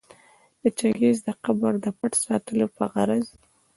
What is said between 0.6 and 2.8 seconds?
د چنګیز د قبر د پټ ساتلو